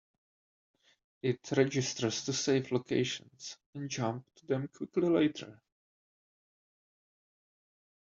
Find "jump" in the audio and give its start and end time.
3.87-4.25